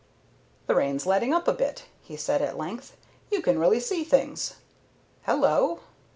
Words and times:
"The 0.65 0.73
rain's 0.73 1.05
letting 1.05 1.31
up 1.31 1.47
a 1.47 1.53
bit," 1.53 1.83
he 2.01 2.17
said 2.17 2.41
at 2.41 2.57
length. 2.57 2.97
"You 3.29 3.39
can 3.39 3.59
really 3.59 3.79
see 3.79 4.03
things 4.03 4.55
hello!" 5.27 5.81